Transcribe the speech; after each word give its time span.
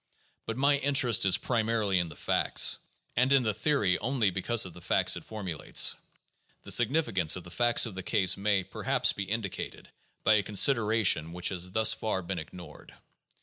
But 0.47 0.57
my 0.57 0.77
interest 0.77 1.27
is 1.27 1.37
primarily 1.37 1.99
in 1.99 2.09
the 2.09 2.15
facts, 2.15 2.79
and 3.15 3.31
in 3.31 3.43
the 3.43 3.53
theory 3.53 3.99
only 3.99 4.31
because 4.31 4.65
of 4.65 4.73
the 4.73 4.81
facts 4.81 5.15
it 5.15 5.23
formulates. 5.23 5.95
The 6.63 6.71
significance 6.71 7.35
of 7.35 7.43
the 7.43 7.51
facts 7.51 7.85
of 7.85 7.93
the 7.93 8.01
case 8.01 8.35
may, 8.35 8.63
perhaps, 8.63 9.13
be 9.13 9.25
indicated 9.25 9.89
by 10.23 10.33
a 10.37 10.41
consideration 10.41 11.33
which 11.33 11.49
has 11.49 11.73
thus 11.73 11.93
far 11.93 12.23
been 12.23 12.39
ignored. 12.39 12.95